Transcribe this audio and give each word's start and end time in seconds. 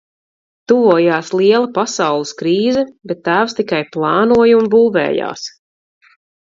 "Tuvojās 0.71 1.29
liela 1.41 1.69
Pasaules 1.75 2.33
krīze, 2.41 2.87
bet 3.13 3.23
tēvs 3.29 3.57
tikai 3.61 3.83
"plānoja" 3.99 4.61
un 4.63 4.75
"būvējās"." 4.77 5.51